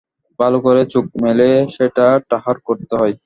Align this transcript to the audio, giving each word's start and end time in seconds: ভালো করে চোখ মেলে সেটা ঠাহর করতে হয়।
ভালো 0.39 0.57
করে 0.65 0.81
চোখ 0.93 1.05
মেলে 1.23 1.47
সেটা 1.75 2.05
ঠাহর 2.29 2.57
করতে 2.67 2.93
হয়। 2.95 3.15